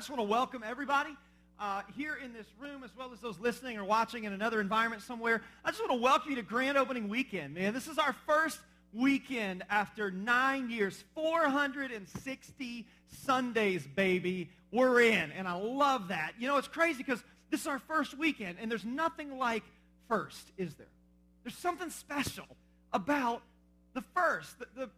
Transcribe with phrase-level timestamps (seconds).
[0.00, 1.14] just want to welcome everybody
[1.58, 5.02] uh, here in this room, as well as those listening or watching in another environment
[5.02, 5.42] somewhere.
[5.62, 7.74] I just want to welcome you to Grand Opening Weekend, man.
[7.74, 8.60] This is our first
[8.94, 12.86] weekend after nine years, 460
[13.26, 14.48] Sundays, baby.
[14.72, 16.32] We're in, and I love that.
[16.38, 19.64] You know, it's crazy because this is our first weekend, and there's nothing like
[20.08, 20.86] first, is there?
[21.44, 22.46] There's something special
[22.94, 23.42] about
[23.92, 24.58] the first.
[24.60, 24.90] The, the,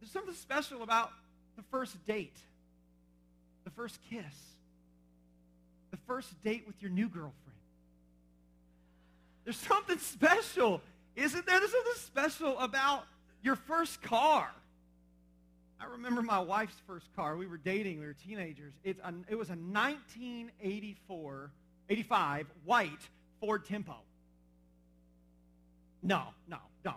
[0.00, 1.10] there's something special about
[1.56, 2.36] the first date,
[3.64, 4.34] the first kiss,
[5.90, 7.34] the first date with your new girlfriend.
[9.44, 10.80] There's something special,
[11.16, 11.58] isn't there?
[11.58, 13.04] There's something special about
[13.42, 14.50] your first car.
[15.80, 17.36] I remember my wife's first car.
[17.36, 18.00] We were dating.
[18.00, 18.74] We were teenagers.
[18.84, 21.50] It's a, it was a 1984,
[21.88, 23.08] 85 white
[23.40, 23.96] Ford Tempo.
[26.02, 26.96] No, no, don't.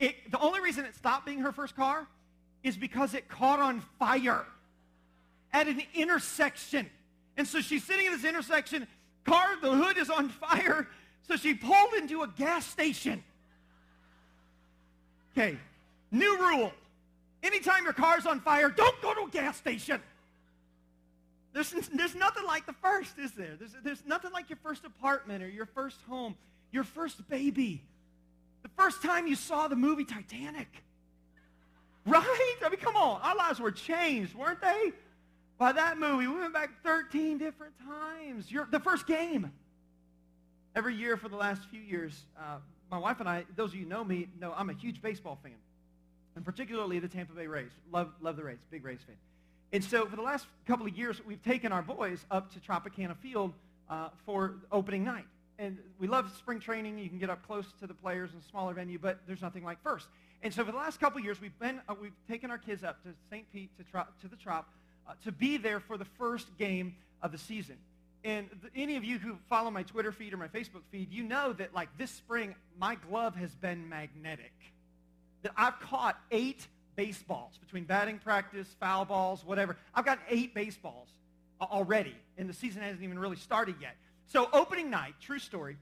[0.00, 2.06] It, the only reason it stopped being her first car
[2.62, 4.44] is because it caught on fire
[5.52, 6.88] at an intersection.
[7.36, 8.86] And so she's sitting in this intersection,
[9.24, 10.88] car, the hood is on fire,
[11.22, 13.22] so she pulled into a gas station.
[15.36, 15.56] Okay,
[16.10, 16.72] new rule.
[17.42, 20.00] Anytime your car's on fire, don't go to a gas station.
[21.52, 23.54] There's, there's nothing like the first, is there?
[23.58, 26.36] There's, there's nothing like your first apartment or your first home,
[26.72, 27.82] your first baby,
[28.62, 30.68] the first time you saw the movie Titanic.
[32.04, 32.56] Right?
[32.64, 33.20] I mean, come on.
[33.22, 34.92] Our lives were changed, weren't they?
[35.58, 38.50] By that movie, we went back 13 different times.
[38.50, 39.50] You're, the first game.
[40.76, 42.58] Every year for the last few years, uh,
[42.90, 45.52] my wife and I, those of you know me, know I'm a huge baseball fan.
[46.36, 47.72] And particularly the Tampa Bay Rays.
[47.90, 48.58] Love, love the Rays.
[48.70, 49.16] Big Rays fan.
[49.72, 53.16] And so for the last couple of years, we've taken our boys up to Tropicana
[53.16, 53.52] Field
[53.90, 55.26] uh, for opening night.
[55.58, 56.98] And we love spring training.
[56.98, 59.64] You can get up close to the players in a smaller venue, but there's nothing
[59.64, 60.06] like first.
[60.40, 62.84] And so for the last couple of years, we've, been, uh, we've taken our kids
[62.84, 63.44] up to St.
[63.52, 64.70] Pete, to, to the Trop,
[65.08, 67.76] uh, to be there for the first game of the season.
[68.24, 71.52] And any of you who follow my Twitter feed or my Facebook feed, you know
[71.54, 74.52] that like this spring, my glove has been magnetic.
[75.42, 79.76] That I've caught eight baseballs between batting practice, foul balls, whatever.
[79.94, 81.08] I've got eight baseballs
[81.60, 83.96] already, and the season hasn't even really started yet.
[84.26, 85.76] So opening night, true story,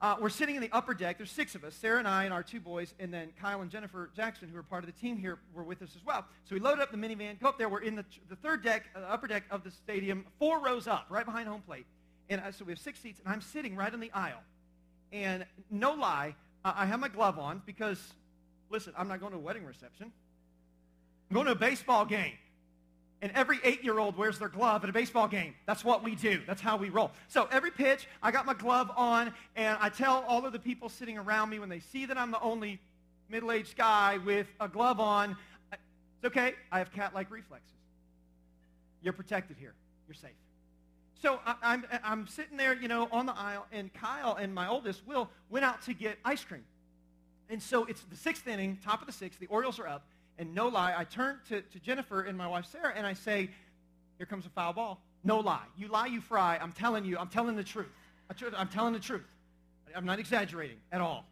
[0.00, 1.18] uh, we're sitting in the upper deck.
[1.18, 3.70] There's six of us, Sarah and I and our two boys, and then Kyle and
[3.70, 6.24] Jennifer Jackson, who are part of the team here, were with us as well.
[6.44, 7.68] So we loaded up the minivan, go up there.
[7.68, 10.86] We're in the, the third deck, uh, the upper deck of the stadium, four rows
[10.86, 11.86] up, right behind home plate.
[12.28, 14.42] And uh, so we have six seats, and I'm sitting right in the aisle.
[15.12, 18.00] And no lie, I have my glove on because,
[18.70, 20.12] listen, I'm not going to a wedding reception.
[21.30, 22.34] I'm going to a baseball game.
[23.20, 25.54] And every eight-year-old wears their glove at a baseball game.
[25.66, 26.40] That's what we do.
[26.46, 27.10] That's how we roll.
[27.26, 30.88] So every pitch, I got my glove on, and I tell all of the people
[30.88, 32.78] sitting around me when they see that I'm the only
[33.28, 35.36] middle-aged guy with a glove on,
[35.72, 36.54] it's okay.
[36.70, 37.74] I have cat-like reflexes.
[39.02, 39.74] You're protected here.
[40.06, 40.30] You're safe.
[41.20, 44.68] So I, I'm, I'm sitting there, you know, on the aisle, and Kyle and my
[44.68, 46.64] oldest, Will, went out to get ice cream.
[47.50, 49.40] And so it's the sixth inning, top of the sixth.
[49.40, 50.06] The Orioles are up.
[50.38, 53.50] And no lie, I turn to, to Jennifer and my wife Sarah and I say,
[54.16, 55.00] here comes a foul ball.
[55.24, 55.64] No lie.
[55.76, 56.58] You lie, you fry.
[56.62, 57.90] I'm telling you, I'm telling the truth.
[58.56, 59.24] I'm telling the truth.
[59.96, 61.24] I'm not exaggerating at all.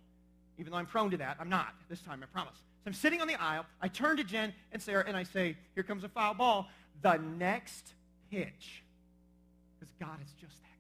[0.58, 2.56] Even though I'm prone to that, I'm not this time, I promise.
[2.56, 3.66] So I'm sitting on the aisle.
[3.80, 6.68] I turn to Jen and Sarah and I say, here comes a foul ball.
[7.02, 7.92] The next
[8.30, 8.82] pitch,
[9.78, 10.78] because God is just that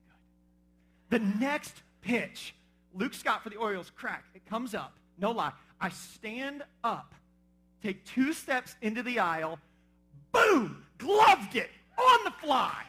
[1.10, 1.20] good.
[1.20, 2.54] The next pitch,
[2.94, 4.24] Luke Scott for the Orioles, crack.
[4.34, 4.94] It comes up.
[5.18, 5.52] No lie.
[5.80, 7.14] I stand up
[7.82, 9.58] take two steps into the aisle,
[10.32, 12.82] boom, gloved it on the fly.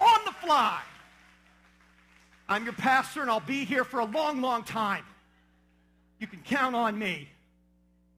[0.00, 0.80] On the fly.
[2.48, 5.04] I'm your pastor and I'll be here for a long, long time.
[6.18, 7.28] You can count on me.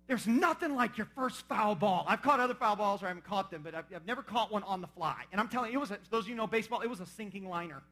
[0.06, 2.04] There's nothing like your first foul ball.
[2.08, 4.50] I've caught other foul balls or I haven't caught them, but I've, I've never caught
[4.50, 5.22] one on the fly.
[5.30, 7.06] And I'm telling you, it was a, those of you know baseball, it was a
[7.06, 7.82] sinking liner.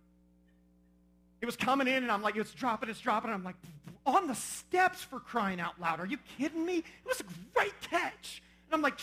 [1.40, 3.30] It was coming in, and I'm like, it's dropping, it's dropping.
[3.30, 3.54] I'm like,
[4.08, 6.00] on the steps for crying out loud.
[6.00, 6.78] Are you kidding me?
[6.78, 7.24] It was a
[7.54, 8.42] great catch.
[8.66, 8.98] And I'm like,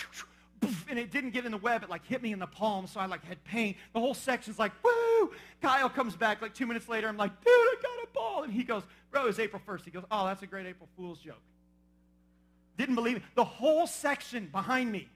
[0.90, 1.84] and it didn't get in the web.
[1.84, 3.76] It like hit me in the palm, so I like had pain.
[3.94, 5.32] The whole section's like, woo!
[5.62, 7.08] Kyle comes back like two minutes later.
[7.08, 8.44] I'm like, dude, I got a ball.
[8.44, 9.86] And he goes, bro, it's April 1st.
[9.86, 11.42] He goes, oh, that's a great April Fool's joke.
[12.78, 13.24] Didn't believe it.
[13.36, 15.08] The whole section behind me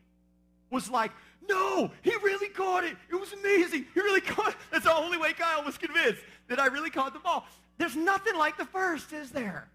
[0.69, 1.11] was like,
[1.47, 2.95] no, he really caught it.
[3.11, 3.85] It was amazing.
[3.93, 4.55] He really caught it.
[4.71, 7.45] That's the only way Kyle was convinced that I really caught the ball.
[7.77, 9.67] There's nothing like the first, is there?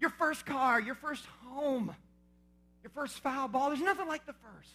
[0.00, 1.94] Your first car, your first home,
[2.82, 3.68] your first foul ball.
[3.68, 4.72] There's nothing like the first.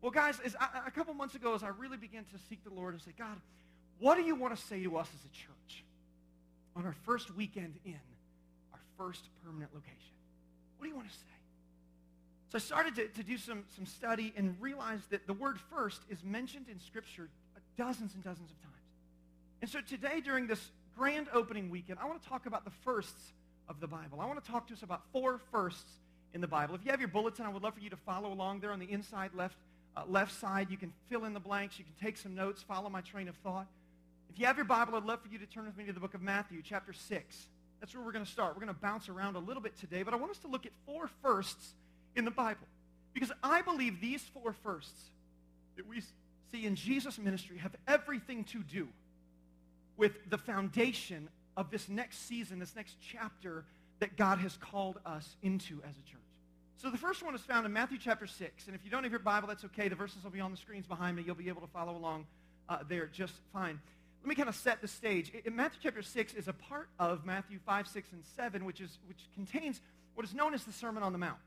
[0.00, 2.94] Well, guys, I, a couple months ago, as I really began to seek the Lord
[2.94, 3.36] and say, God,
[3.98, 5.84] what do you want to say to us as a church
[6.74, 8.00] on our first weekend in
[8.72, 9.96] our first permanent location?
[10.78, 11.20] What do you want to say?
[12.50, 16.02] So I started to, to do some, some study and realized that the word first
[16.10, 17.28] is mentioned in Scripture
[17.78, 18.72] dozens and dozens of times.
[19.62, 23.32] And so today, during this grand opening weekend, I want to talk about the firsts
[23.68, 24.20] of the Bible.
[24.20, 25.92] I want to talk to us about four firsts
[26.34, 26.74] in the Bible.
[26.74, 28.78] If you have your bulletin, I would love for you to follow along there on
[28.78, 29.56] the inside left,
[29.96, 30.70] uh, left side.
[30.70, 31.78] You can fill in the blanks.
[31.78, 33.66] You can take some notes, follow my train of thought.
[34.30, 36.00] If you have your Bible, I'd love for you to turn with me to the
[36.00, 37.46] book of Matthew, chapter 6.
[37.80, 38.54] That's where we're going to start.
[38.54, 40.64] We're going to bounce around a little bit today, but I want us to look
[40.66, 41.74] at four firsts
[42.16, 42.66] in the Bible.
[43.12, 45.10] Because I believe these four firsts
[45.76, 46.00] that we
[46.50, 48.88] see in Jesus' ministry have everything to do
[49.96, 53.64] with the foundation of this next season, this next chapter
[54.00, 56.20] that God has called us into as a church.
[56.76, 58.66] So the first one is found in Matthew chapter 6.
[58.66, 59.88] And if you don't have your Bible, that's okay.
[59.88, 61.22] The verses will be on the screens behind me.
[61.24, 62.26] You'll be able to follow along
[62.68, 63.78] uh, there just fine.
[64.22, 65.32] Let me kind of set the stage.
[65.44, 68.98] In Matthew chapter 6 is a part of Matthew 5, 6, and 7, which, is,
[69.06, 69.80] which contains
[70.14, 71.38] what is known as the Sermon on the Mount.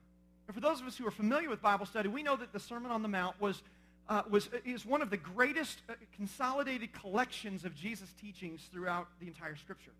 [0.48, 2.60] And for those of us who are familiar with Bible study, we know that the
[2.60, 3.62] Sermon on the Mount was,
[4.08, 9.28] uh, was, is one of the greatest uh, consolidated collections of Jesus' teachings throughout the
[9.28, 9.92] entire Scripture.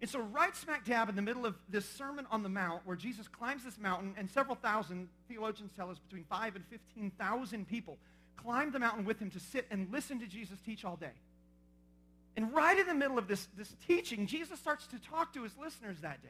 [0.00, 2.96] And so right smack dab in the middle of this Sermon on the Mount, where
[2.96, 7.98] Jesus climbs this mountain, and several thousand, theologians tell us between 5 and 15,000 people
[8.36, 11.10] climbed the mountain with him to sit and listen to Jesus teach all day.
[12.36, 15.52] And right in the middle of this, this teaching, Jesus starts to talk to his
[15.60, 16.28] listeners that day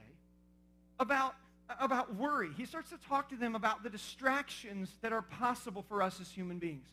[0.98, 1.34] about
[1.80, 2.48] about worry.
[2.56, 6.30] He starts to talk to them about the distractions that are possible for us as
[6.30, 6.86] human beings.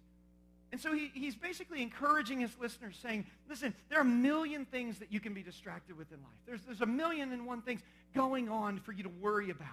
[0.71, 5.00] And so he, he's basically encouraging his listeners, saying, listen, there are a million things
[5.00, 6.39] that you can be distracted with in life.
[6.45, 7.81] There's, there's a million and one things
[8.13, 9.67] going on for you to worry about.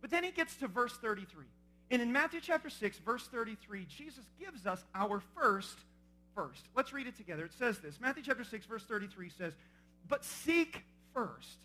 [0.00, 1.44] But then he gets to verse 33.
[1.90, 5.78] And in Matthew chapter 6, verse 33, Jesus gives us our first
[6.34, 6.66] first.
[6.74, 7.44] Let's read it together.
[7.44, 8.00] It says this.
[8.00, 9.54] Matthew chapter 6, verse 33 says,
[10.08, 10.82] But seek
[11.14, 11.58] first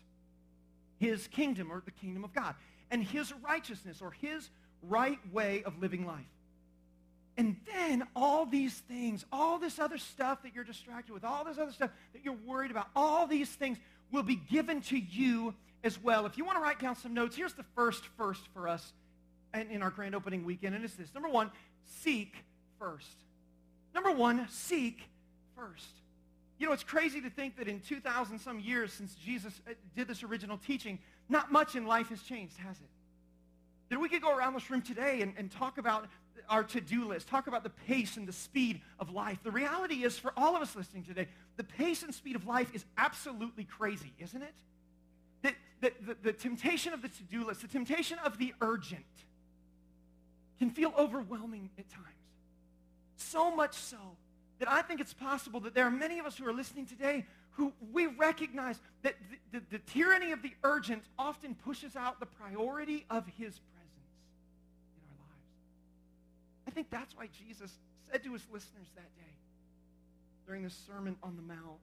[0.98, 2.54] his kingdom or the kingdom of God
[2.90, 4.48] and his righteousness or his
[4.82, 6.24] right way of living life.
[7.36, 11.58] And then all these things, all this other stuff that you're distracted with, all this
[11.58, 13.78] other stuff that you're worried about, all these things
[14.10, 16.26] will be given to you as well.
[16.26, 18.92] If you want to write down some notes, here's the first first for us
[19.54, 21.12] and in our grand opening weekend, and it's this.
[21.14, 21.50] Number one,
[22.02, 22.34] seek
[22.78, 23.16] first.
[23.94, 25.02] Number one, seek
[25.56, 25.94] first.
[26.58, 30.08] You know, it's crazy to think that in 2,000 some years since Jesus uh, did
[30.08, 30.98] this original teaching,
[31.28, 32.88] not much in life has changed, has it?
[33.88, 36.06] That we could go around this room today and, and talk about
[36.48, 39.38] our to-do list, talk about the pace and the speed of life.
[39.42, 42.74] The reality is, for all of us listening today, the pace and speed of life
[42.74, 44.54] is absolutely crazy, isn't it?
[45.42, 49.04] That, that the, the temptation of the to-do list, the temptation of the urgent,
[50.58, 52.06] can feel overwhelming at times.
[53.16, 53.96] So much so
[54.58, 57.26] that I think it's possible that there are many of us who are listening today
[57.52, 59.14] who we recognize that
[59.52, 63.60] the, the, the, tyranny of the urgent often pushes out the priority of his
[66.72, 67.70] think that's why Jesus
[68.10, 69.34] said to his listeners that day
[70.46, 71.80] during the Sermon on the Mount,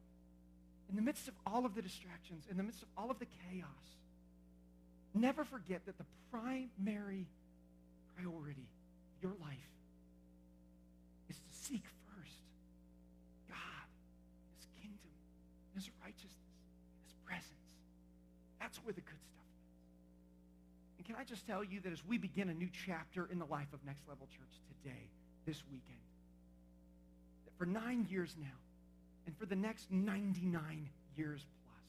[0.90, 3.28] in the midst of all of the distractions, in the midst of all of the
[3.50, 3.88] chaos,
[5.14, 7.28] never forget that the primary
[8.16, 8.68] priority
[9.16, 9.74] of your life
[11.30, 12.42] is to seek first
[13.48, 13.88] God,
[14.58, 15.14] his kingdom,
[15.76, 16.34] His righteousness,
[17.06, 17.66] his presence.
[18.60, 19.39] That's where the good stuff
[21.10, 23.74] can I just tell you that as we begin a new chapter in the life
[23.74, 25.10] of Next Level Church today,
[25.48, 26.06] this weekend,
[27.46, 28.60] that for nine years now,
[29.26, 30.88] and for the next 99
[31.18, 31.86] years plus,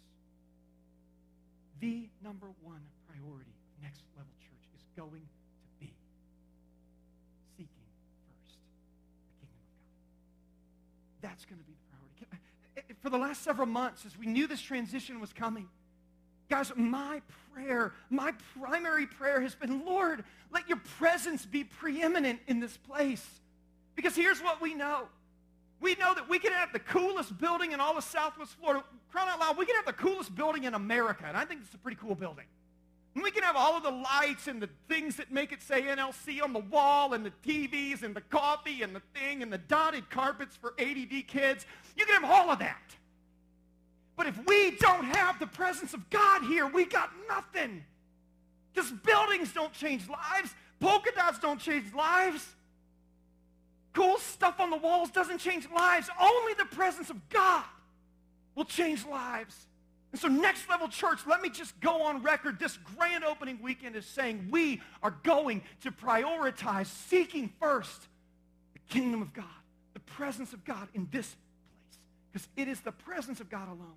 [1.80, 5.92] the number one priority of Next Level Church is going to be
[7.58, 7.68] seeking
[8.24, 9.76] first the kingdom of
[11.20, 11.28] God.
[11.28, 12.40] That's going to be the priority.
[12.78, 15.68] Eh, eh, for the last several months as we knew this transition was coming.
[16.50, 17.22] Guys, my
[17.54, 23.24] prayer, my primary prayer has been, Lord, let your presence be preeminent in this place.
[23.94, 25.04] Because here's what we know.
[25.80, 28.84] We know that we can have the coolest building in all of Southwest Florida.
[29.12, 31.24] Crying out loud, we can have the coolest building in America.
[31.26, 32.46] And I think it's a pretty cool building.
[33.14, 35.82] And we can have all of the lights and the things that make it say
[35.82, 39.58] NLC on the wall and the TVs and the coffee and the thing and the
[39.58, 41.64] dotted carpets for ADD kids.
[41.96, 42.96] You can have all of that.
[44.20, 47.82] But if we don't have the presence of God here, we got nothing.
[48.70, 50.54] Because buildings don't change lives.
[50.78, 52.46] Polka dots don't change lives.
[53.94, 56.10] Cool stuff on the walls doesn't change lives.
[56.20, 57.64] Only the presence of God
[58.54, 59.56] will change lives.
[60.12, 63.96] And so Next Level Church, let me just go on record this grand opening weekend
[63.96, 68.02] is saying we are going to prioritize seeking first
[68.74, 69.46] the kingdom of God,
[69.94, 71.36] the presence of God in this place.
[72.32, 73.96] Because it is the presence of God alone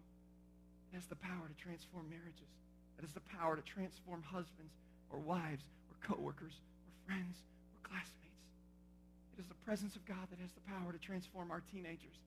[0.94, 2.54] that has the power to transform marriages,
[2.96, 4.78] that has the power to transform husbands
[5.10, 7.42] or wives or coworkers or friends,
[7.74, 8.46] we're classmates.
[9.34, 12.22] It is the presence of God that has the power to transform our teenagers,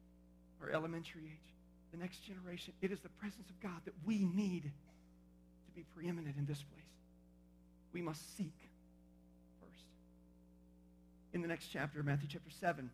[0.60, 1.54] our elementary age,
[1.92, 2.74] the next generation.
[2.82, 6.90] It is the presence of God that we need to be preeminent in this place.
[7.92, 8.58] We must seek
[9.62, 9.86] first.
[11.34, 12.90] In the next chapter, Matthew chapter 7,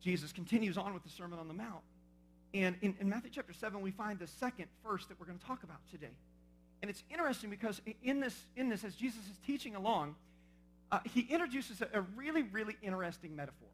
[0.00, 1.82] Jesus continues on with the Sermon on the Mount.
[2.54, 5.44] And in, in, Matthew chapter 7, we find the second first that we're going to
[5.44, 6.14] talk about today.
[6.80, 10.14] And it's interesting because in this, in this as Jesus is teaching along,
[10.90, 13.68] uh, he introduces a, a, really, really interesting metaphor.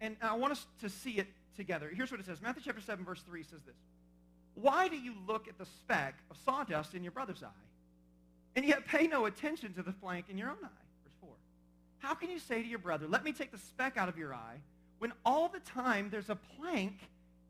[0.00, 1.26] And I want us to see it
[1.56, 1.90] together.
[1.92, 2.40] Here's what it says.
[2.40, 3.74] Matthew chapter 7, verse 3 says this.
[4.54, 7.64] Why do you look at the speck of sawdust in your brother's eye,
[8.56, 10.84] and yet pay no attention to the plank in your own eye?
[11.04, 11.30] Verse 4.
[11.98, 14.34] How can you say to your brother, let me take the speck out of your
[14.34, 14.58] eye,
[14.98, 16.94] when all the time there's a plank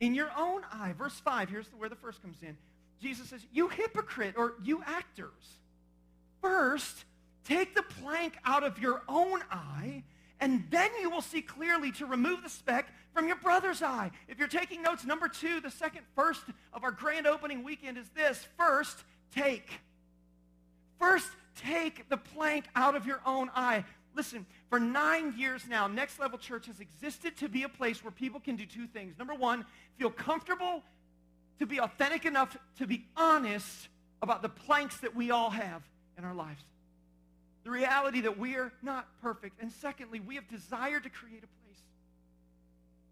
[0.01, 0.95] in your own eye?
[0.97, 2.57] Verse 5, here's where the first comes in.
[3.01, 5.31] Jesus says, you hypocrite, or you actors.
[6.41, 7.05] First,
[7.45, 10.03] take the plank out of your own eye,
[10.41, 14.11] and then you will see clearly to remove the speck from your brother's eye.
[14.29, 18.09] If you're taking notes, number two, the second first of our grand opening weekend is
[18.11, 18.47] this.
[18.57, 18.97] First,
[19.35, 19.69] take.
[20.99, 23.85] First, take the plank out of your own eye.
[24.15, 28.11] Listen, for nine years now, Next Level Church has existed to be a place where
[28.11, 29.19] people can do two things.
[29.19, 29.65] Number one,
[29.99, 30.83] feel comfortable
[31.59, 33.89] to be authentic enough to be honest
[34.21, 35.83] about the planks that we all have
[36.19, 36.63] in our lives.
[37.65, 39.61] The reality that we are not perfect.
[39.61, 41.83] And secondly, we have desired to create a place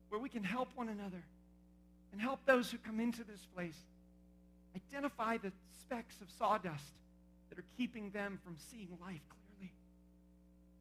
[0.09, 1.23] where we can help one another
[2.13, 3.77] and help those who come into this place
[4.75, 6.93] identify the specks of sawdust
[7.49, 9.46] that are keeping them from seeing life clearly.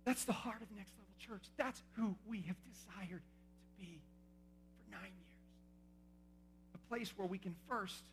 [0.06, 1.50] That's the heart of Next Level Church.
[1.58, 4.00] That's who we have desired to be
[4.78, 6.76] for nine years.
[6.76, 8.04] A place where we can first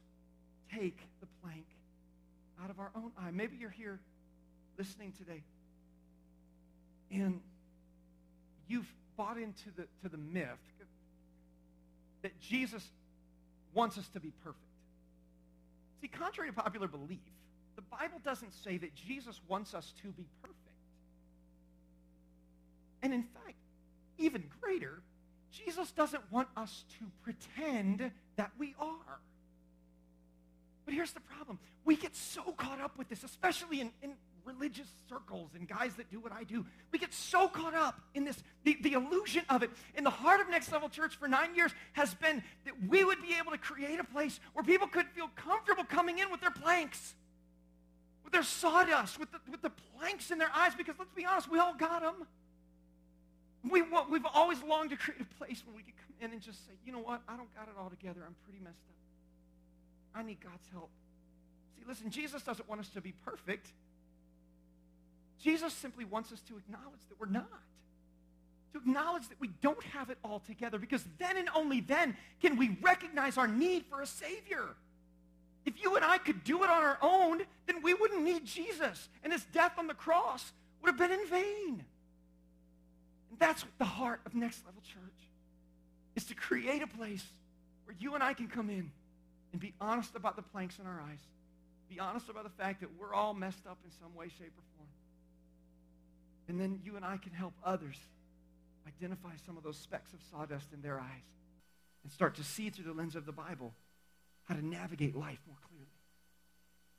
[0.75, 1.67] take the plank
[2.63, 3.31] out of our own eye.
[3.31, 4.01] Maybe you're here
[4.79, 5.43] listening today
[7.11, 7.41] and
[8.69, 10.47] you've bought into the, to the myth
[12.23, 12.89] that Jesus
[13.75, 14.65] wants us to be perfect.
[16.01, 17.21] See, contrary to popular belief,
[17.77, 20.62] the Bible doesn't say that Jesus wants us to be perfect.
[23.03, 23.57] And in fact,
[24.19, 25.03] even greater,
[25.51, 29.21] Jesus doesn't want us to pretend that we are.
[30.85, 31.59] But here's the problem.
[31.85, 36.11] We get so caught up with this, especially in, in religious circles and guys that
[36.11, 36.65] do what I do.
[36.91, 39.71] We get so caught up in this, the, the illusion of it.
[39.97, 43.23] In the heart of Next Level Church for nine years has been that we would
[43.23, 46.51] be able to create a place where people could feel comfortable coming in with their
[46.51, 47.15] planks,
[48.25, 51.51] with their sawdust, with the, with the planks in their eyes, because let's be honest,
[51.51, 52.27] we all got them.
[53.69, 56.67] We, we've always longed to create a place where we could come in and just
[56.67, 58.21] say, you know what, I don't got it all together.
[58.27, 60.19] I'm pretty messed up.
[60.21, 60.91] I need God's help.
[61.79, 63.69] See, listen, Jesus doesn't want us to be perfect.
[65.41, 67.63] Jesus simply wants us to acknowledge that we're not.
[68.73, 72.57] To acknowledge that we don't have it all together because then and only then can
[72.57, 74.65] we recognize our need for a Savior.
[75.65, 79.09] If you and I could do it on our own, then we wouldn't need Jesus.
[79.23, 81.85] And his death on the cross would have been in vain.
[83.43, 85.29] That's the heart of Next Level Church,
[86.15, 87.25] is to create a place
[87.85, 88.93] where you and I can come in
[89.51, 91.19] and be honest about the planks in our eyes.
[91.91, 94.63] Be honest about the fact that we're all messed up in some way, shape, or
[94.77, 94.89] form.
[96.47, 97.97] And then you and I can help others
[98.87, 101.27] identify some of those specks of sawdust in their eyes
[102.05, 103.75] and start to see through the lens of the Bible
[104.45, 105.91] how to navigate life more clearly.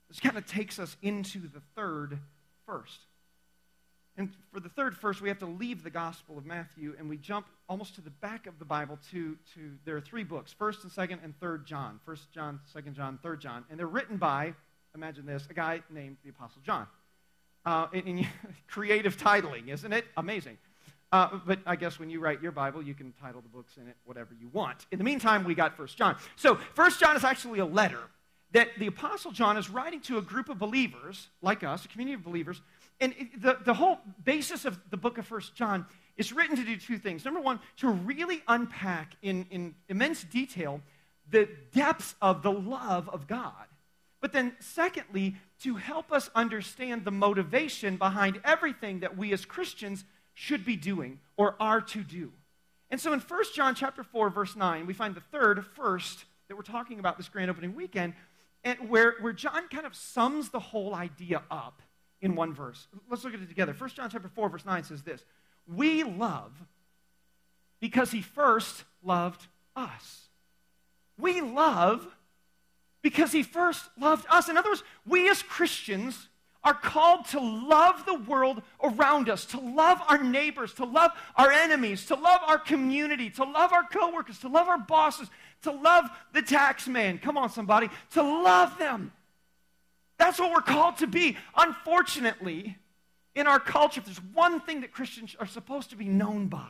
[0.09, 2.19] This kind of takes us into the third
[2.65, 2.99] first.
[4.17, 7.17] And for the third first, we have to leave the Gospel of Matthew and we
[7.17, 10.83] jump almost to the back of the Bible to, to there are three books, 1st
[10.83, 11.99] and 2nd and 3rd John.
[12.07, 13.65] 1st John, 2nd John, 3rd John.
[13.69, 14.53] And they're written by,
[14.93, 16.85] imagine this, a guy named the Apostle John.
[17.65, 18.27] Uh, in, in
[18.67, 20.05] creative titling, isn't it?
[20.15, 20.57] Amazing.
[21.11, 23.87] Uh, but I guess when you write your Bible, you can title the books in
[23.87, 24.85] it whatever you want.
[24.91, 26.17] In the meantime, we got First John.
[26.35, 27.99] So First John is actually a letter
[28.51, 32.15] that the Apostle John is writing to a group of believers, like us, a community
[32.15, 32.61] of believers.
[32.99, 35.85] And the, the whole basis of the book of First John
[36.15, 37.25] is written to do two things.
[37.25, 40.81] Number one, to really unpack in, in immense detail
[41.29, 43.65] the depths of the love of God.
[44.21, 50.05] But then, secondly, to help us understand the motivation behind everything that we as Christians
[50.33, 52.31] should be doing or are to do.
[52.89, 56.55] And so in 1 John chapter 4, verse 9, we find the third first that
[56.55, 58.13] we're talking about this grand opening weekend,
[58.63, 61.81] and where, where John kind of sums the whole idea up
[62.23, 62.87] in one verse.
[63.09, 63.75] Let's look at it together.
[63.77, 65.23] 1 John chapter 4, verse 9 says this
[65.67, 66.53] We love
[67.79, 70.29] because he first loved us.
[71.19, 72.07] We love
[73.03, 74.47] because he first loved us.
[74.47, 76.29] In other words, we as Christians
[76.63, 81.51] are called to love the world around us, to love our neighbors, to love our
[81.51, 85.29] enemies, to love our community, to love our coworkers, to love our bosses,
[85.63, 87.17] to love the tax man.
[87.17, 89.11] Come on, somebody, to love them.
[90.17, 91.37] That's what we're called to be.
[91.55, 92.77] Unfortunately,
[93.35, 96.69] in our culture, if there's one thing that Christians are supposed to be known by,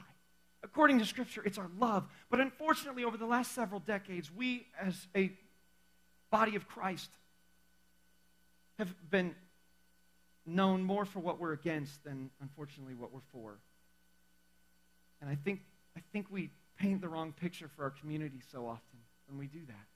[0.64, 2.08] according to Scripture, it's our love.
[2.30, 5.32] But unfortunately, over the last several decades, we as a
[6.32, 7.10] body of Christ
[8.80, 9.36] have been
[10.46, 13.60] known more for what we're against than, unfortunately, what we're for.
[15.22, 15.62] And I think,
[15.96, 19.60] I think we paint the wrong picture for our community so often when we do
[19.68, 19.88] that.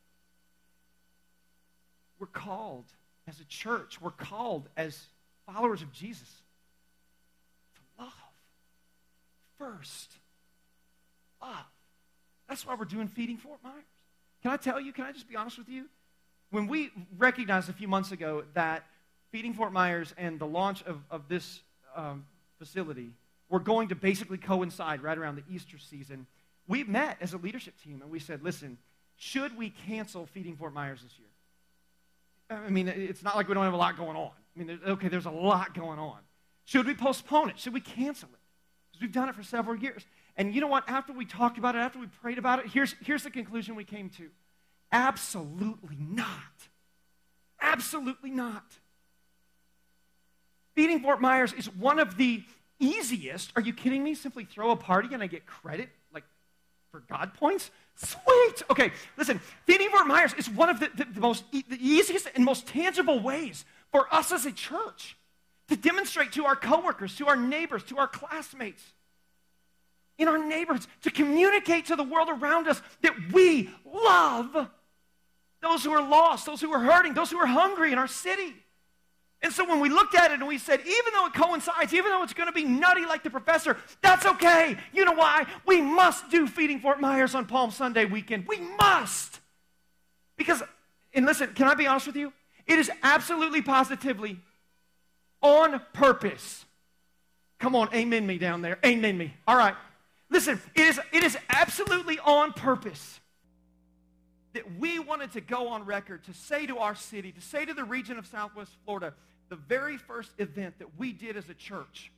[2.19, 2.85] We're called
[3.27, 4.99] as a church, we're called as
[5.45, 6.29] followers of Jesus
[7.75, 8.13] to love
[9.57, 10.11] first.
[11.41, 11.65] Love.
[12.47, 13.83] That's why we're doing Feeding Fort Myers.
[14.41, 15.85] Can I tell you, can I just be honest with you?
[16.51, 18.85] When we recognized a few months ago that
[19.31, 21.59] Feeding Fort Myers and the launch of, of this
[21.95, 22.25] um,
[22.57, 23.11] facility
[23.49, 26.25] were going to basically coincide right around the Easter season,
[26.67, 28.77] we met as a leadership team and we said, listen,
[29.17, 31.26] should we cancel Feeding Fort Myers this year?
[32.49, 34.31] I mean, it's not like we don't have a lot going on.
[34.55, 36.19] I mean, okay, there's a lot going on.
[36.65, 37.59] Should we postpone it?
[37.59, 38.39] Should we cancel it?
[38.91, 40.05] Because we've done it for several years.
[40.35, 40.87] And you know what?
[40.87, 43.83] After we talked about it, after we prayed about it, here's, here's the conclusion we
[43.83, 44.29] came to
[44.91, 46.31] absolutely not.
[47.61, 48.65] Absolutely not.
[50.75, 52.43] Feeding Fort Myers is one of the
[52.79, 53.51] easiest.
[53.55, 54.13] Are you kidding me?
[54.13, 56.23] Simply throw a party and I get credit, like
[56.91, 57.71] for God points?
[57.97, 58.63] Sweet.
[58.69, 59.39] Okay, listen.
[59.65, 63.19] Feeding Fort Myers is one of the, the, the most the easiest and most tangible
[63.19, 65.17] ways for us as a church
[65.67, 68.83] to demonstrate to our coworkers, to our neighbors, to our classmates,
[70.19, 74.69] in our neighborhoods, to communicate to the world around us that we love
[75.61, 78.53] those who are lost, those who are hurting, those who are hungry in our city.
[79.41, 82.09] And so when we looked at it and we said, even though it coincides, even
[82.09, 84.77] though it's going to be nutty like the professor, that's okay.
[84.93, 85.45] You know why?
[85.65, 88.47] We must do Feeding Fort Myers on Palm Sunday weekend.
[88.47, 89.39] We must.
[90.37, 90.63] Because,
[91.13, 92.33] and listen, can I be honest with you?
[92.65, 94.39] It is absolutely positively
[95.41, 96.65] on purpose.
[97.59, 98.79] Come on, amen me down there.
[98.83, 99.33] Amen me.
[99.47, 99.75] All right.
[100.29, 103.19] Listen, it is, it is absolutely on purpose
[104.57, 107.75] that we wanted to go on record to say to our city, to say to
[107.75, 109.13] the region of Southwest Florida,
[109.49, 112.11] the very first event that we did as a church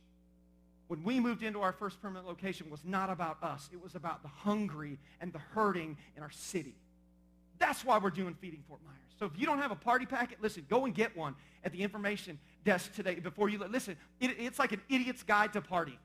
[0.88, 3.68] when we moved into our first permanent location was not about us.
[3.74, 6.74] It was about the hungry and the hurting in our city.
[7.58, 8.96] That's why we're doing Feeding Fort Myers.
[9.18, 11.82] So if you don't have a party packet, listen, go and get one at the
[11.82, 13.98] information desk today before you listen.
[14.18, 15.98] It, it's like an idiot's guide to party,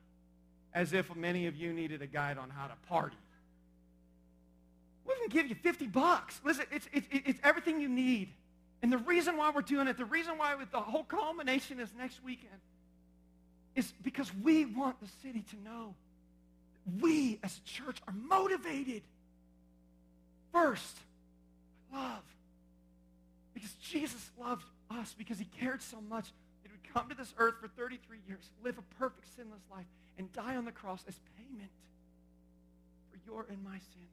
[0.73, 3.15] as if many of you needed a guide on how to party.
[5.07, 6.41] We can give you 50 bucks.
[6.43, 8.29] Listen, it's, it's, it's everything you need.
[8.81, 12.23] And the reason why we're doing it, the reason why the whole culmination is next
[12.23, 12.59] weekend,
[13.75, 15.95] is because we want the city to know
[17.01, 19.01] we as a church are motivated
[20.51, 20.97] first
[21.93, 22.23] love.
[23.53, 27.33] Because Jesus loved us because he cared so much that he would come to this
[27.37, 29.85] earth for 33 years, live a perfect sinless life,
[30.17, 31.71] and die on the cross as payment
[33.11, 34.07] for your and my sin.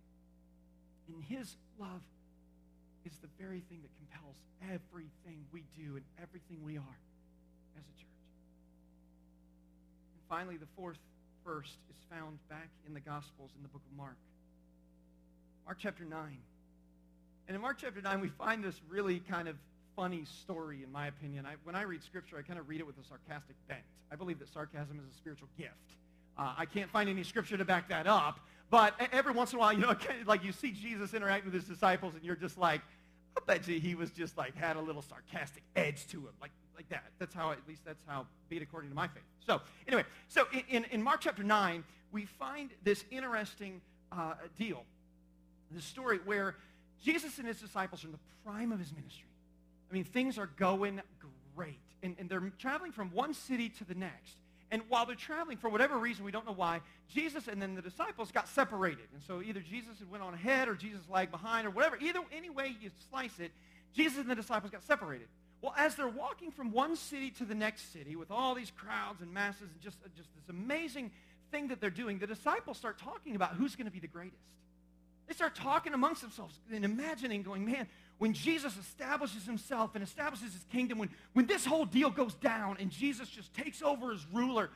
[1.08, 2.02] And his love
[3.04, 6.98] is the very thing that compels everything we do and everything we are
[7.76, 8.22] as a church.
[10.14, 10.98] And finally, the fourth
[11.44, 14.16] first is found back in the Gospels in the book of Mark.
[15.66, 16.38] Mark chapter 9.
[17.48, 19.56] And in Mark chapter 9, we find this really kind of
[19.96, 21.44] funny story, in my opinion.
[21.46, 23.82] I, when I read Scripture, I kind of read it with a sarcastic bent.
[24.10, 25.72] I believe that sarcasm is a spiritual gift.
[26.38, 28.40] Uh, I can't find any Scripture to back that up,
[28.72, 29.94] but every once in a while, you know,
[30.26, 32.80] like you see Jesus interacting with his disciples, and you're just like,
[33.36, 36.52] I bet you he was just like had a little sarcastic edge to him, like
[36.74, 37.04] like that.
[37.18, 39.24] That's how, at least that's how be it according to my faith.
[39.46, 44.84] So anyway, so in, in Mark chapter 9, we find this interesting uh, deal,
[45.70, 46.56] this story where
[47.04, 49.28] Jesus and his disciples are in the prime of his ministry.
[49.90, 51.02] I mean, things are going
[51.54, 51.78] great.
[52.02, 54.36] And, and they're traveling from one city to the next.
[54.72, 56.80] And while they're traveling, for whatever reason, we don't know why,
[57.12, 59.04] Jesus and then the disciples got separated.
[59.12, 61.98] And so either Jesus had went on ahead or Jesus lagged behind or whatever.
[62.00, 63.52] Either any way you slice it,
[63.94, 65.28] Jesus and the disciples got separated.
[65.60, 69.20] Well, as they're walking from one city to the next city with all these crowds
[69.20, 71.10] and masses and just, just this amazing
[71.50, 74.40] thing that they're doing, the disciples start talking about who's going to be the greatest.
[75.28, 77.86] They start talking amongst themselves and imagining, going, man,
[78.22, 82.76] when Jesus establishes himself and establishes his kingdom, when, when this whole deal goes down
[82.78, 84.70] and Jesus just takes over as ruler,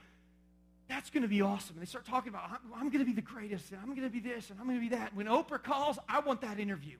[0.88, 1.76] that's going to be awesome.
[1.76, 4.02] And they start talking about, I'm, I'm going to be the greatest, and I'm going
[4.02, 5.14] to be this, and I'm going to be that.
[5.14, 6.96] When Oprah calls, I want that interview.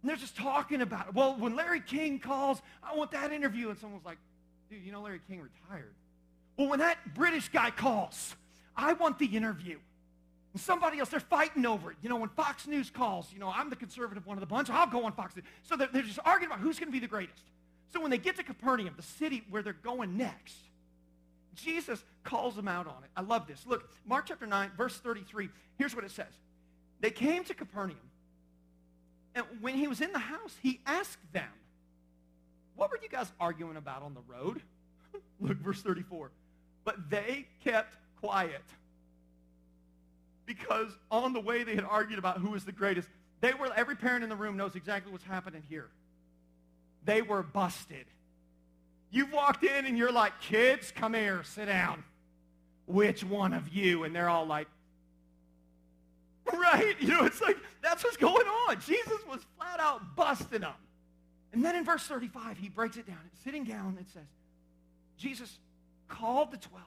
[0.00, 1.14] And they're just talking about it.
[1.14, 3.68] Well, when Larry King calls, I want that interview.
[3.68, 4.16] And someone's like,
[4.70, 5.92] dude, you know Larry King retired.
[6.56, 8.34] Well, when that British guy calls,
[8.74, 9.80] I want the interview.
[10.56, 11.98] And somebody else, they're fighting over it.
[12.00, 14.70] You know, when Fox News calls, you know, I'm the conservative one of the bunch,
[14.70, 15.44] I'll go on Fox News.
[15.64, 17.42] So they're, they're just arguing about who's going to be the greatest.
[17.92, 20.56] So when they get to Capernaum, the city where they're going next,
[21.56, 23.10] Jesus calls them out on it.
[23.14, 23.66] I love this.
[23.66, 26.32] Look, Mark chapter 9, verse 33, here's what it says.
[27.00, 27.98] They came to Capernaum,
[29.34, 31.52] and when he was in the house, he asked them,
[32.76, 34.62] What were you guys arguing about on the road?
[35.38, 36.30] Look, verse 34.
[36.82, 38.62] But they kept quiet
[40.46, 43.08] because on the way they had argued about who was the greatest.
[43.40, 45.88] They were, every parent in the room knows exactly what's happening here.
[47.04, 48.06] They were busted.
[49.10, 52.02] You've walked in and you're like, kids, come here, sit down.
[52.86, 54.04] Which one of you?
[54.04, 54.68] And they're all like,
[56.52, 56.96] right?
[57.00, 58.80] You know, it's like, that's what's going on.
[58.80, 60.72] Jesus was flat out busting them.
[61.52, 63.18] And then in verse 35, he breaks it down.
[63.32, 64.26] It's sitting down, it says,
[65.16, 65.58] Jesus
[66.08, 66.84] called the 12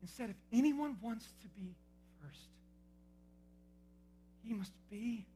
[0.00, 1.74] and said, if anyone wants to be
[2.26, 2.48] first,
[4.44, 5.26] he must be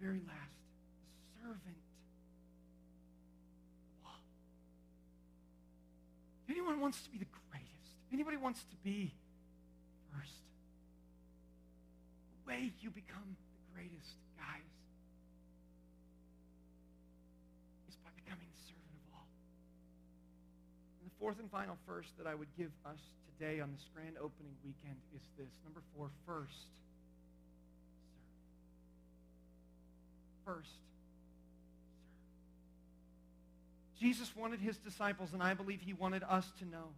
[0.00, 0.58] very last,
[1.42, 1.76] servant.
[6.46, 9.12] If anyone wants to be the greatest, if anybody wants to be
[10.12, 10.32] first,
[12.32, 14.16] the way you become the greatest,
[21.18, 22.98] fourth and final first that I would give us
[23.38, 25.52] today on this grand opening weekend is this.
[25.64, 26.52] Number four, first.
[30.44, 30.56] Serve.
[30.56, 30.70] First.
[30.70, 30.78] Serve.
[34.00, 36.94] Jesus wanted his disciples, and I believe he wanted us to know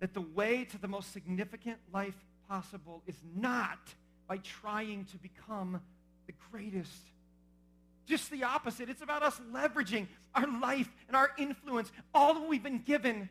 [0.00, 2.16] that the way to the most significant life
[2.48, 3.78] possible is not
[4.28, 5.80] by trying to become
[6.26, 7.02] the greatest.
[8.06, 8.88] Just the opposite.
[8.88, 13.28] It's about us leveraging our life and our influence, all that we've been given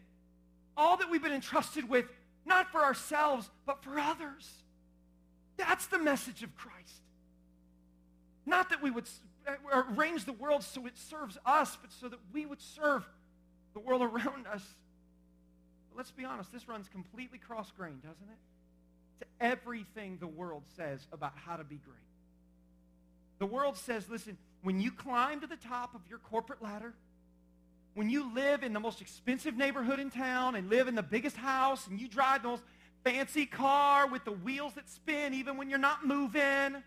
[0.78, 2.06] all that we've been entrusted with,
[2.46, 4.50] not for ourselves, but for others.
[5.58, 7.02] That's the message of Christ.
[8.46, 9.08] Not that we would
[9.48, 13.08] uh, arrange the world so it serves us, but so that we would serve
[13.74, 14.64] the world around us.
[15.90, 19.26] But let's be honest, this runs completely cross-grained, doesn't it?
[19.26, 21.98] To everything the world says about how to be great.
[23.38, 26.93] The world says, listen, when you climb to the top of your corporate ladder,
[27.93, 31.36] when you live in the most expensive neighborhood in town and live in the biggest
[31.36, 32.63] house and you drive the most
[33.04, 36.82] fancy car with the wheels that spin even when you're not moving,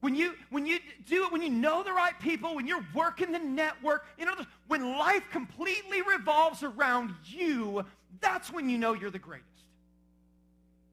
[0.00, 3.32] when you, when you do it, when you know the right people, when you're working
[3.32, 4.34] the network, you know,
[4.66, 7.84] when life completely revolves around you,
[8.20, 9.48] that's when you know you're the greatest.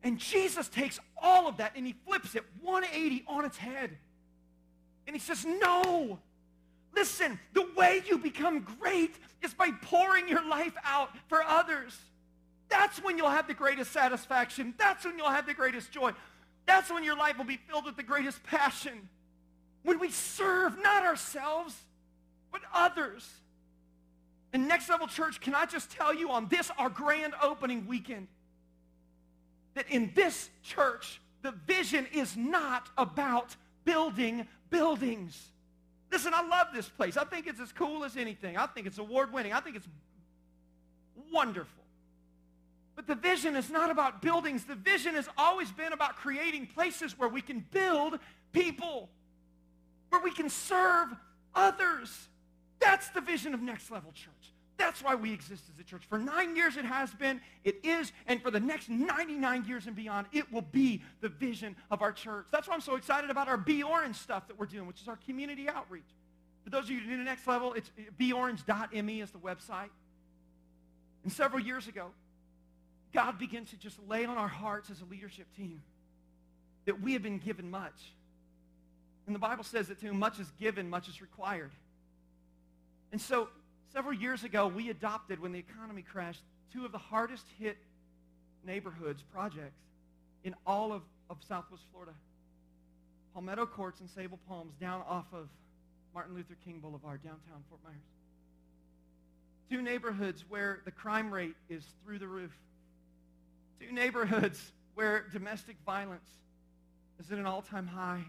[0.04, 3.98] And Jesus takes all of that and he flips it 180 on its head.
[5.12, 6.20] And he says, no,
[6.96, 11.98] Listen, the way you become great is by pouring your life out for others.
[12.70, 14.74] That's when you'll have the greatest satisfaction.
[14.78, 16.12] That's when you'll have the greatest joy.
[16.66, 19.10] That's when your life will be filled with the greatest passion.
[19.84, 21.76] When we serve not ourselves,
[22.52, 23.30] but others.
[24.54, 28.28] And Next Level Church, can I just tell you on this, our grand opening weekend,
[29.76, 35.40] that in this church, the vision is not about building buildings.
[36.12, 37.16] Listen, I love this place.
[37.16, 38.58] I think it's as cool as anything.
[38.58, 39.54] I think it's award winning.
[39.54, 39.88] I think it's
[41.32, 41.84] wonderful.
[42.96, 44.66] But the vision is not about buildings.
[44.66, 48.20] The vision has always been about creating places where we can build
[48.52, 49.10] people,
[50.10, 51.10] where we can serve
[51.56, 52.28] others.
[52.80, 54.32] That's the vision of Next Level Church.
[54.78, 56.04] That's why we exist as a church.
[56.10, 59.96] For nine years it has been, it is, and for the next 99 years and
[59.96, 62.48] beyond, it will be the vision of our church.
[62.52, 65.08] That's why I'm so excited about our Be Orange stuff that we're doing, which is
[65.08, 66.04] our community outreach.
[66.64, 69.90] For those of you who do the next level, it's beorange.me is the website.
[71.24, 72.08] And several years ago,
[73.14, 75.82] God began to just lay on our hearts as a leadership team
[76.86, 78.14] that we have been given much.
[79.28, 81.72] And the Bible says that to whom much is given, much is required.
[83.12, 83.50] And so
[83.94, 87.78] Several years ago, we adopted, when the economy crashed, two of the hardest hit
[88.66, 89.82] neighborhoods, projects,
[90.44, 92.14] in all of, of Southwest Florida.
[93.34, 95.50] Palmetto Courts and Sable Palms down off of
[96.14, 97.98] Martin Luther King Boulevard, downtown Fort Myers.
[99.70, 102.52] Two neighborhoods where the crime rate is through the roof.
[103.80, 106.30] Two neighborhoods where domestic violence
[107.20, 108.24] is at an all-time high.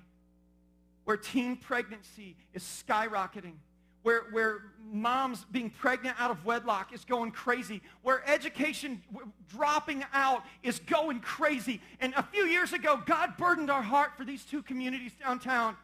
[1.04, 3.54] Where teen pregnancy is skyrocketing
[4.02, 4.62] where, where
[4.92, 9.02] moms being pregnant out of wedlock is going crazy, where education
[9.48, 11.80] dropping out is going crazy.
[12.00, 15.76] And a few years ago, God burdened our heart for these two communities downtown.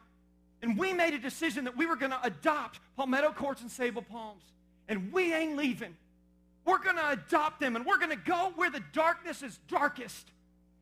[0.61, 4.01] And we made a decision that we were going to adopt Palmetto Courts and Sable
[4.01, 4.43] Palms.
[4.89, 5.95] and we ain't leaving.
[6.65, 10.27] We're going to adopt them, and we're going to go where the darkness is darkest.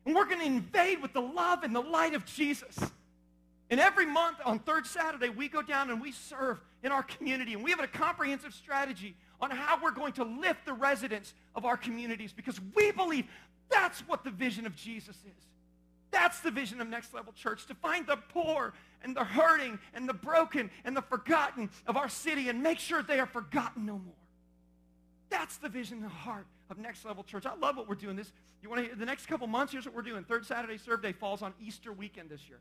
[0.04, 2.76] And we're going to invade with the love and the light of Jesus.
[3.70, 7.52] And every month on third Saturday, we go down and we serve in our community.
[7.52, 11.64] And we have a comprehensive strategy on how we're going to lift the residents of
[11.64, 13.26] our communities because we believe
[13.70, 15.44] that's what the vision of Jesus is.
[16.10, 20.08] That's the vision of Next Level Church, to find the poor and the hurting and
[20.08, 23.98] the broken and the forgotten of our city and make sure they are forgotten no
[23.98, 24.14] more.
[25.28, 27.44] That's the vision and the heart of Next Level Church.
[27.44, 28.16] I love what we're doing.
[28.16, 30.24] This, you want to hear, the next couple months, here's what we're doing.
[30.24, 32.58] Third Saturday Serve Day falls on Easter weekend this year.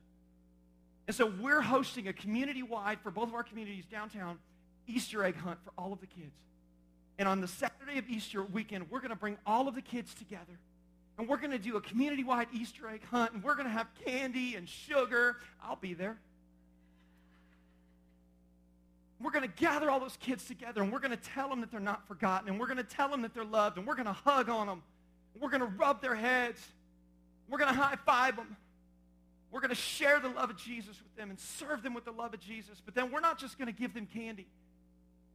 [1.07, 4.37] And so we're hosting a community-wide, for both of our communities downtown,
[4.87, 6.35] Easter egg hunt for all of the kids.
[7.17, 10.13] And on the Saturday of Easter weekend, we're going to bring all of the kids
[10.13, 10.59] together.
[11.17, 13.33] And we're going to do a community-wide Easter egg hunt.
[13.33, 15.37] And we're going to have candy and sugar.
[15.63, 16.17] I'll be there.
[19.19, 20.83] We're going to gather all those kids together.
[20.83, 22.49] And we're going to tell them that they're not forgotten.
[22.49, 23.77] And we're going to tell them that they're loved.
[23.77, 24.83] And we're going to hug on them.
[25.39, 26.61] We're going to rub their heads.
[27.49, 28.57] We're going to high-five them.
[29.51, 32.11] We're going to share the love of Jesus with them and serve them with the
[32.11, 32.81] love of Jesus.
[32.83, 34.47] But then we're not just going to give them candy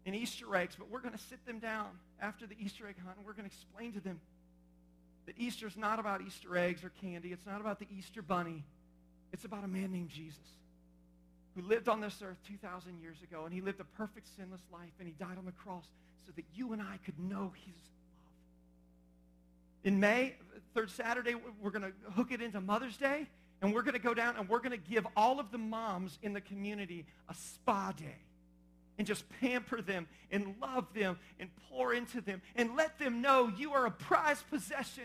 [0.05, 1.87] and Easter eggs, but we're going to sit them down
[2.20, 4.20] after the Easter egg hunt and we're going to explain to them
[5.27, 7.33] that Easter is not about Easter eggs or candy.
[7.33, 8.64] It's not about the Easter bunny.
[9.33, 10.38] It's about a man named Jesus
[11.55, 14.92] who lived on this earth 2,000 years ago and he lived a perfect sinless life
[14.98, 15.85] and he died on the cross
[16.27, 17.85] so that you and I could know his love.
[19.85, 20.35] In May,
[20.75, 23.27] third Saturday, we're going to hook it into Mother's Day
[23.62, 26.18] and we're going to go down and we're going to give all of the moms
[26.22, 28.16] in the community a spa day
[28.98, 33.51] and just pamper them and love them and pour into them and let them know
[33.57, 35.05] you are a prized possession.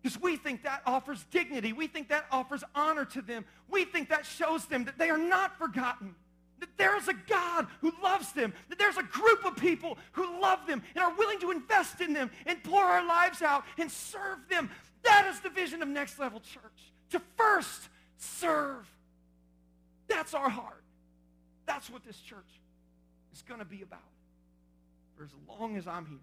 [0.00, 1.72] Because we think that offers dignity.
[1.72, 3.44] We think that offers honor to them.
[3.68, 6.14] We think that shows them that they are not forgotten.
[6.60, 8.52] That there's a God who loves them.
[8.68, 12.12] That there's a group of people who love them and are willing to invest in
[12.12, 14.70] them and pour our lives out and serve them.
[15.02, 18.86] That is the vision of Next Level Church to first serve.
[20.08, 20.82] That's our heart.
[21.66, 22.60] That's what this church
[23.32, 24.00] is going to be about
[25.16, 26.18] for as long as I'm here.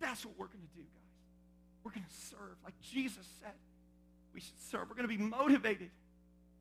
[0.00, 0.98] That's what we're going to do, guys.
[1.84, 3.54] We're going to serve like Jesus said
[4.34, 4.88] we should serve.
[4.88, 5.90] We're going to be motivated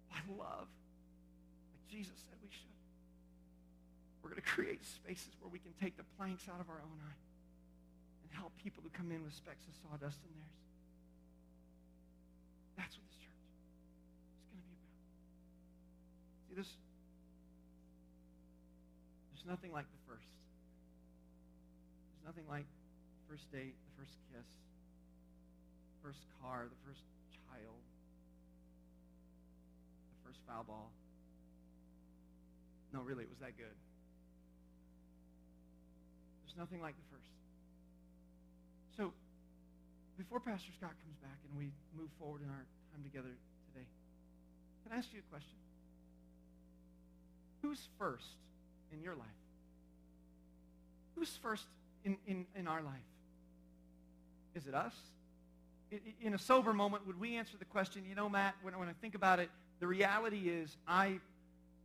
[0.10, 2.78] by love like Jesus said we should.
[4.24, 6.98] We're going to create spaces where we can take the planks out of our own
[7.06, 7.22] eye
[8.24, 10.64] and help people who come in with specks of sawdust in theirs.
[12.78, 13.07] That's what
[16.58, 16.74] this,
[19.30, 20.26] there's nothing like the first.
[22.18, 27.06] There's nothing like the first date, the first kiss, the first car, the first
[27.46, 27.78] child,
[30.10, 30.90] the first foul ball.
[32.90, 33.78] No, really, it was that good.
[36.42, 37.30] There's nothing like the first.
[38.98, 39.14] So,
[40.18, 43.30] before Pastor Scott comes back and we move forward in our time together
[43.70, 43.86] today,
[44.82, 45.67] can I ask you a question?
[47.68, 48.38] Who's first
[48.94, 49.28] in your life?
[51.16, 51.66] Who's first
[52.06, 52.94] in, in, in our life?
[54.56, 54.94] Is it us?
[56.22, 58.94] In a sober moment, would we answer the question, you know, Matt, when, when I
[59.02, 59.50] think about it,
[59.82, 61.20] the reality is I,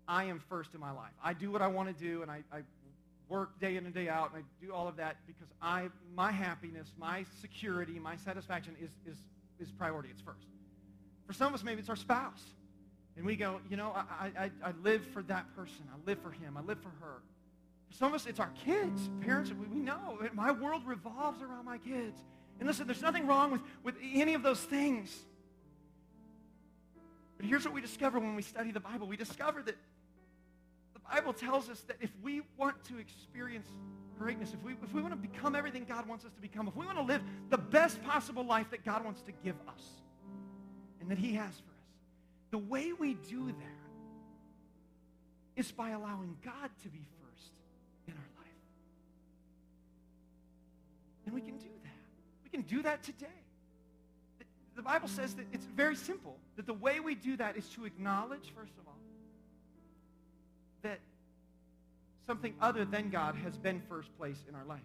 [0.06, 1.10] I am first in my life.
[1.22, 2.60] I do what I want to do, and I, I
[3.28, 6.30] work day in and day out, and I do all of that because I, my
[6.30, 9.18] happiness, my security, my satisfaction is, is,
[9.58, 10.10] is priority.
[10.12, 10.46] It's first.
[11.26, 12.42] For some of us, maybe it's our spouse.
[13.16, 15.84] And we go, you know, I, I, I live for that person.
[15.92, 16.56] I live for him.
[16.56, 17.22] I live for her.
[17.90, 19.10] For some of us, it's our kids.
[19.20, 20.18] Parents, we, know.
[20.32, 22.18] My world revolves around my kids.
[22.58, 25.14] And listen, there's nothing wrong with, with any of those things.
[27.36, 29.06] But here's what we discover when we study the Bible.
[29.06, 29.76] We discover that
[30.94, 33.68] the Bible tells us that if we want to experience
[34.18, 36.76] greatness, if we, if we want to become everything God wants us to become, if
[36.76, 37.20] we want to live
[37.50, 39.82] the best possible life that God wants to give us
[41.00, 41.71] and that he has for
[42.52, 43.82] the way we do that
[45.56, 47.50] is by allowing God to be first
[48.06, 48.52] in our life.
[51.26, 51.90] And we can do that.
[52.44, 53.26] We can do that today.
[54.76, 57.84] The Bible says that it's very simple, that the way we do that is to
[57.84, 58.98] acknowledge, first of all,
[60.82, 61.00] that
[62.26, 64.80] something other than God has been first place in our life.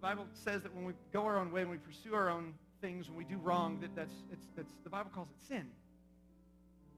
[0.00, 2.54] The Bible says that when we go our own way and we pursue our own
[2.80, 5.66] things, when we do wrong, that that's, it's, that's, the Bible calls it sin.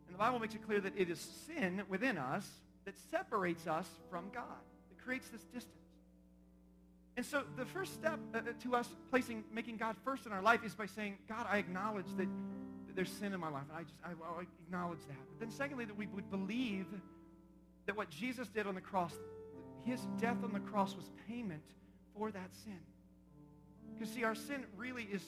[0.06, 2.48] And the Bible makes it clear that it is sin within us
[2.84, 4.44] that separates us from God,
[4.88, 5.76] that creates this distance.
[7.16, 10.42] And so the first step uh, uh, to us placing, making God first in our
[10.42, 12.28] life is by saying, God, I acknowledge that,
[12.86, 13.64] that there's sin in my life.
[13.68, 15.18] And I just, I, I acknowledge that.
[15.28, 16.86] But then secondly, that we would believe
[17.86, 19.12] that what Jesus did on the cross,
[19.84, 21.62] his death on the cross was payment
[22.16, 22.78] for that sin.
[23.94, 25.22] Because, see, our sin really is,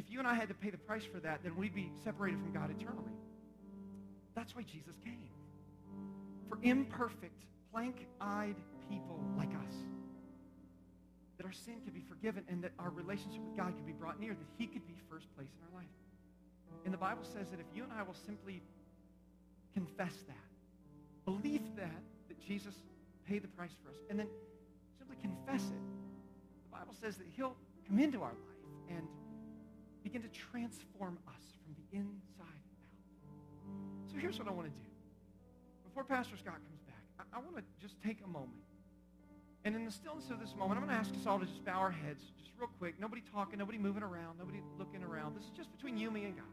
[0.00, 2.40] if you and I had to pay the price for that, then we'd be separated
[2.40, 3.12] from God eternally.
[4.34, 5.28] That's why Jesus came.
[6.48, 8.56] For imperfect, plank-eyed
[8.88, 9.74] people like us.
[11.36, 14.18] That our sin could be forgiven and that our relationship with God could be brought
[14.18, 15.92] near, that he could be first place in our life.
[16.86, 18.62] And the Bible says that if you and I will simply
[19.74, 20.48] confess that,
[21.26, 22.74] believe that, that Jesus
[23.28, 24.28] paid the price for us, and then
[24.96, 25.82] simply confess it,
[26.70, 27.54] the Bible says that he'll
[27.86, 29.06] come into our life and
[30.02, 34.10] begin to transform us from the inside out.
[34.10, 34.86] So here's what I want to do.
[35.84, 38.62] Before Pastor Scott comes back, I, I want to just take a moment.
[39.64, 41.64] And in the stillness of this moment, I'm going to ask us all to just
[41.64, 42.98] bow our heads just real quick.
[42.98, 45.36] Nobody talking, nobody moving around, nobody looking around.
[45.36, 46.46] This is just between you, me, and God.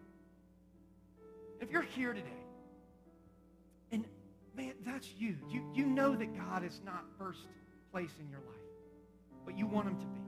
[1.62, 2.28] If you're here today,
[3.92, 4.06] and
[4.56, 5.36] man, that's you.
[5.50, 7.40] You, you know that God is not first
[7.92, 8.58] place in your life,
[9.46, 10.27] but you want him to be.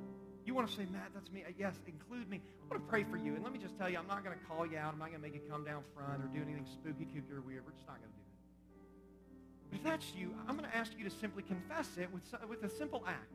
[0.50, 1.44] You want to say, Matt, that's me.
[1.46, 2.42] Uh, yes, include me.
[2.42, 3.36] I want to pray for you.
[3.36, 4.94] And let me just tell you, I'm not going to call you out.
[4.94, 7.42] I'm not going to make you come down front or do anything spooky, kooky, or
[7.42, 7.62] weird.
[7.68, 9.70] We're just not going to do that.
[9.70, 12.64] But if that's you, I'm going to ask you to simply confess it with, with
[12.64, 13.30] a simple act.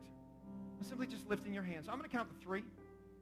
[0.81, 1.85] Simply just lifting your hands.
[1.85, 2.65] So I'm going to count to three.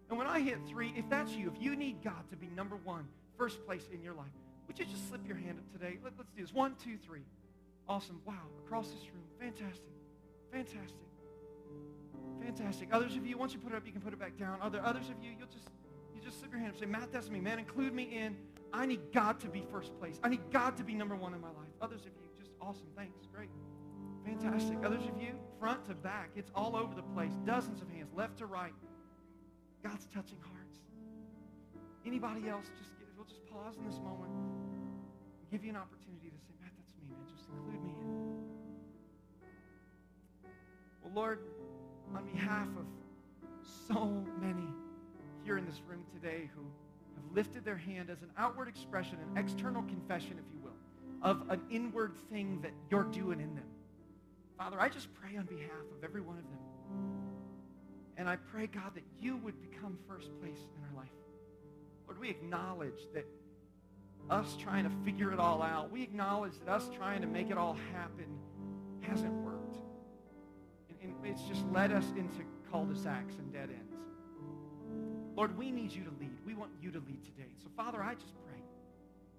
[0.10, 2.77] And when I hit three, if that's you, if you need God to be number
[2.84, 3.06] one,
[3.38, 4.34] first place in your life,
[4.65, 5.99] would you just slip your hand up today?
[6.03, 6.51] Let, us do this.
[6.51, 7.21] One, two, three.
[7.88, 8.19] Awesome.
[8.25, 8.41] Wow.
[8.65, 9.23] Across this room.
[9.39, 9.93] Fantastic.
[10.51, 11.12] Fantastic.
[12.43, 12.89] Fantastic.
[12.91, 14.58] Others of you, once you put it up, you can put it back down.
[14.62, 15.69] Other others of you, you'll just
[16.13, 17.39] you just slip your hand up and say, Matt, that's me.
[17.39, 18.36] Man, include me in.
[18.73, 20.19] I need God to be first place.
[20.23, 21.71] I need God to be number one in my life.
[21.82, 22.88] Others of you, just awesome.
[22.97, 23.27] Thanks.
[23.34, 23.49] Great.
[24.25, 24.77] Fantastic.
[24.84, 26.32] Others of you, front to back.
[26.36, 27.32] It's all over the place.
[27.45, 28.73] Dozens of hands, left to right.
[29.84, 30.79] God's touching hearts.
[32.06, 36.38] Anybody else, just we'll just pause in this moment and give you an opportunity to
[36.39, 37.19] say, Matt, that's me, man.
[37.34, 38.43] Just include me in.
[41.03, 41.39] Well, Lord,
[42.15, 42.86] on behalf of
[43.88, 44.67] so many
[45.43, 46.62] here in this room today who
[47.15, 50.71] have lifted their hand as an outward expression, an external confession, if you will,
[51.21, 53.65] of an inward thing that you're doing in them.
[54.58, 56.60] Father, I just pray on behalf of every one of them.
[58.17, 61.12] And I pray, God, that you would become first place in our life.
[62.08, 63.26] Lord, we acknowledge that
[64.30, 67.58] us trying to figure it all out, we acknowledge that us trying to make it
[67.58, 68.28] all happen
[69.02, 69.53] hasn't worked.
[71.04, 73.96] And, it's just led us into cul-de-sacs and dead ends.
[75.36, 76.38] Lord, we need you to lead.
[76.46, 77.50] We want you to lead today.
[77.62, 78.60] So, Father, I just pray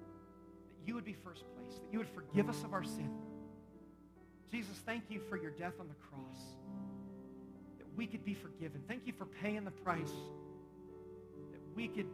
[0.00, 3.10] that you would be first place, that you would forgive us of our sin.
[4.50, 6.38] Jesus, thank you for your death on the cross,
[7.78, 8.82] that we could be forgiven.
[8.88, 10.12] Thank you for paying the price,
[11.52, 12.08] that we could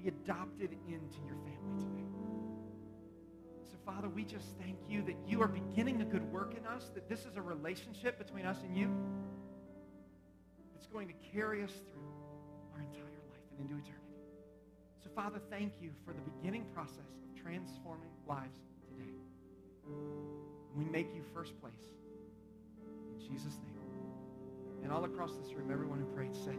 [0.00, 2.23] be adopted into your family today.
[3.84, 7.08] Father, we just thank you that you are beginning a good work in us, that
[7.08, 8.90] this is a relationship between us and you
[10.74, 12.02] that's going to carry us through
[12.74, 14.00] our entire life and into eternity.
[15.02, 19.12] So, Father, thank you for the beginning process of transforming lives today.
[20.74, 21.74] We make you first place.
[23.12, 23.74] In Jesus' name.
[24.82, 26.58] And all across this room, everyone who prayed said,